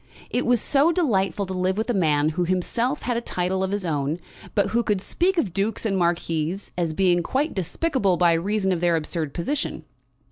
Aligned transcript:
It 0.31 0.47
was 0.47 0.59
so 0.59 0.91
delightful 0.91 1.45
to 1.45 1.53
live 1.53 1.77
with 1.77 1.87
a 1.87 1.93
man 1.93 2.29
who 2.29 2.43
himself 2.43 3.03
had 3.03 3.17
a 3.17 3.21
title 3.21 3.63
of 3.63 3.69
his 3.69 3.85
own, 3.85 4.17
but 4.55 4.69
who 4.69 4.81
could 4.81 4.99
speak 4.99 5.37
of 5.37 5.53
dukes 5.53 5.85
and 5.85 5.95
marquises 5.95 6.71
as 6.75 6.91
being 6.93 7.21
quite 7.21 7.53
despicable 7.53 8.17
by 8.17 8.33
reason 8.33 8.71
of 8.71 8.81
their 8.81 8.95
absurd 8.95 9.31
position. 9.35 9.85